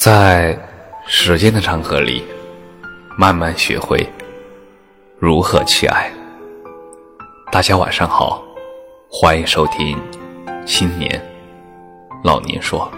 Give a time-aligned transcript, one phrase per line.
[0.00, 0.58] 在
[1.06, 2.24] 时间的长河里，
[3.18, 4.02] 慢慢学会
[5.18, 6.10] 如何去爱。
[7.52, 8.42] 大家晚上好，
[9.10, 9.98] 欢迎收听
[10.64, 11.22] 新年
[12.24, 12.90] 老年说。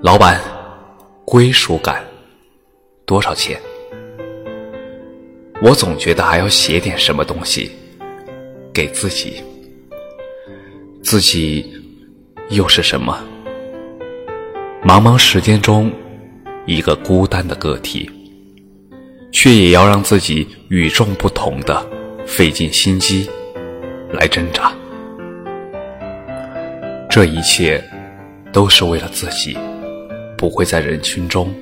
[0.00, 0.40] 老板，
[1.24, 2.04] 归属感
[3.04, 3.60] 多少钱？
[5.60, 7.72] 我总觉得还要写点什么东西
[8.72, 9.42] 给自己，
[11.02, 11.84] 自己
[12.48, 13.18] 又是什么？
[14.86, 15.90] 茫茫时间中，
[16.64, 18.08] 一个孤单的个体，
[19.32, 21.84] 却也要让自己与众不同的
[22.24, 23.28] 费尽心机
[24.12, 24.72] 来挣扎。
[27.10, 27.82] 这一切
[28.52, 29.58] 都是为了自己
[30.38, 31.52] 不会在人群中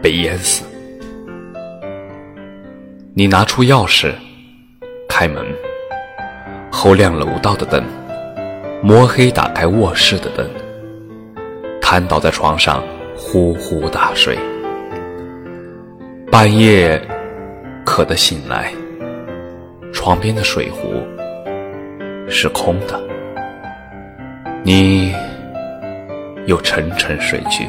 [0.00, 0.64] 被淹死。
[3.14, 4.12] 你拿出钥匙，
[5.08, 5.44] 开门，
[6.70, 7.84] 后亮楼道的灯，
[8.80, 10.48] 摸黑打开卧室的灯。
[11.92, 12.82] 瘫倒在床上，
[13.14, 14.38] 呼呼大睡。
[16.30, 16.98] 半夜
[17.84, 18.72] 渴得醒来，
[19.92, 21.02] 床边的水壶
[22.30, 22.98] 是空的，
[24.62, 25.14] 你
[26.46, 27.68] 又沉沉睡去，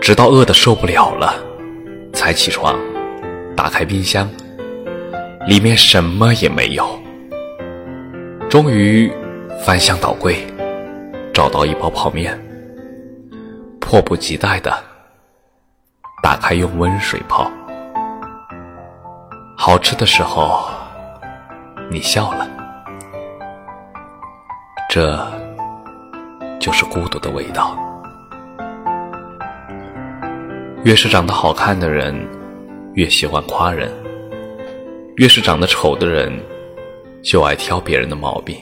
[0.00, 1.34] 直到饿得受不了了，
[2.12, 2.78] 才起床，
[3.56, 4.30] 打开冰箱，
[5.48, 6.88] 里面什么也没有。
[8.48, 9.12] 终于
[9.64, 10.36] 翻箱倒柜，
[11.34, 12.38] 找到一包泡面。
[13.90, 14.70] 迫不及待的
[16.22, 17.50] 打开，用温水泡。
[19.56, 20.68] 好吃的时候，
[21.90, 22.46] 你笑了。
[24.90, 25.26] 这
[26.60, 27.74] 就是孤独的味道。
[30.84, 32.14] 越是长得好看的人，
[32.92, 33.88] 越喜欢夸人；
[35.16, 36.30] 越是长得丑的人，
[37.22, 38.54] 就爱挑别人的毛病，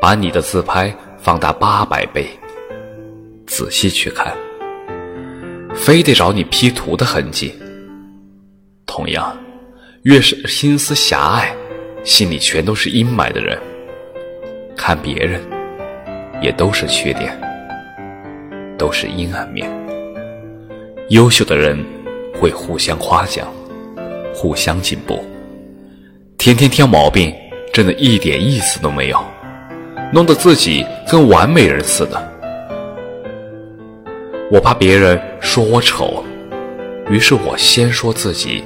[0.00, 2.26] 把你的自拍放大八百倍。
[3.58, 4.32] 仔细去看，
[5.74, 7.52] 非得找你 P 图的痕迹。
[8.86, 9.36] 同样，
[10.04, 11.52] 越是心思狭隘、
[12.04, 13.58] 心里全都是阴霾的人，
[14.76, 15.40] 看别人
[16.40, 17.36] 也都是缺点，
[18.78, 19.68] 都是阴暗面。
[21.08, 21.84] 优秀的人
[22.40, 23.52] 会互相夸奖，
[24.32, 25.20] 互相进步。
[26.38, 27.34] 天天挑毛病，
[27.72, 29.20] 真的一点意思都没有，
[30.12, 32.37] 弄得自己跟完美人似的。
[34.50, 36.24] 我怕别人说我丑，
[37.10, 38.64] 于是我先说自己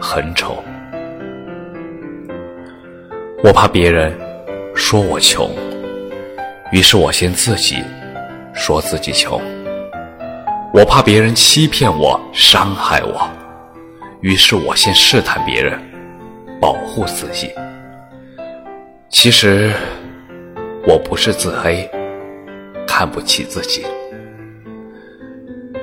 [0.00, 0.56] 很丑。
[3.44, 4.18] 我怕别人
[4.74, 5.50] 说我穷，
[6.72, 7.76] 于是我先自己
[8.54, 9.38] 说自己穷。
[10.72, 13.28] 我怕别人欺骗我、伤害我，
[14.22, 15.78] 于是我先试探别人，
[16.58, 17.50] 保护自己。
[19.10, 19.74] 其实
[20.86, 21.86] 我不是自黑，
[22.86, 23.84] 看不起自己。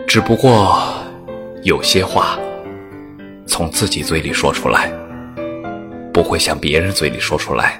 [0.07, 0.81] 只不过，
[1.63, 2.39] 有些话
[3.45, 4.89] 从自己嘴里说出来，
[6.13, 7.77] 不会像别人嘴里说出来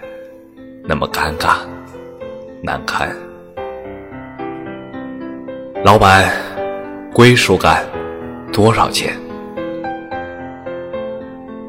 [0.83, 1.55] 那么尴尬
[2.61, 3.09] 难堪。
[5.85, 6.29] 老板，
[7.13, 7.85] 归属感
[8.51, 9.17] 多少钱？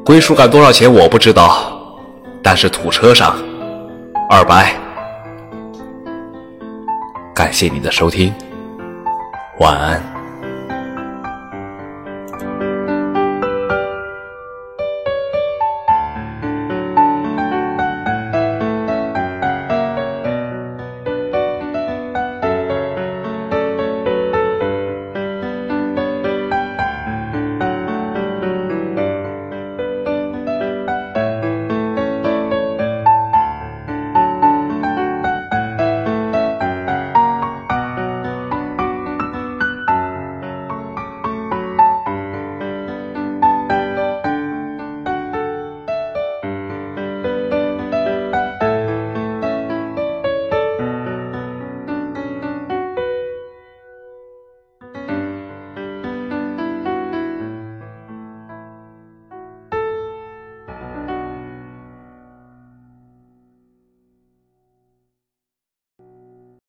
[0.04, 0.92] 归属感多少钱？
[0.92, 1.72] 我不知道，
[2.42, 3.36] 但是土车上
[4.28, 4.74] 二百。
[7.32, 8.34] 感谢你的收听，
[9.60, 10.17] 晚安。